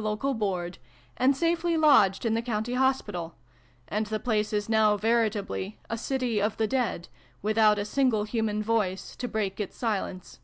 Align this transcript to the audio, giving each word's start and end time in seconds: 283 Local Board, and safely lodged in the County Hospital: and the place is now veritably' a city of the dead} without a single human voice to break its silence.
283 0.00 0.12
Local 0.30 0.34
Board, 0.34 0.78
and 1.18 1.36
safely 1.36 1.76
lodged 1.76 2.24
in 2.24 2.32
the 2.32 2.40
County 2.40 2.72
Hospital: 2.72 3.34
and 3.86 4.06
the 4.06 4.18
place 4.18 4.50
is 4.50 4.66
now 4.66 4.96
veritably' 4.96 5.78
a 5.90 5.98
city 5.98 6.40
of 6.40 6.56
the 6.56 6.66
dead} 6.66 7.08
without 7.42 7.78
a 7.78 7.84
single 7.84 8.24
human 8.24 8.62
voice 8.62 9.14
to 9.16 9.28
break 9.28 9.60
its 9.60 9.76
silence. 9.76 10.40